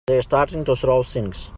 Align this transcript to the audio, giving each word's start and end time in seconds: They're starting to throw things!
They're 0.07 0.21
starting 0.23 0.65
to 0.65 0.75
throw 0.75 1.03
things! 1.03 1.49